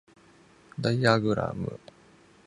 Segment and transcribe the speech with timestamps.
[0.79, 1.79] ダイアグラム